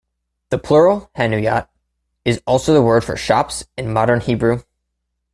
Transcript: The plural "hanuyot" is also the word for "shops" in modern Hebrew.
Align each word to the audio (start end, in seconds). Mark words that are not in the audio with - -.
The 0.49 0.57
plural 0.57 1.11
"hanuyot" 1.15 1.67
is 2.25 2.41
also 2.47 2.73
the 2.73 2.81
word 2.81 3.03
for 3.03 3.15
"shops" 3.15 3.65
in 3.77 3.93
modern 3.93 4.19
Hebrew. 4.19 4.63